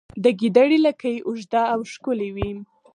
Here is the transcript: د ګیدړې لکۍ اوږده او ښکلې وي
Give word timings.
د 0.23 0.25
ګیدړې 0.39 0.77
لکۍ 0.87 1.15
اوږده 1.27 1.61
او 1.73 1.79
ښکلې 1.91 2.29
وي 2.35 2.51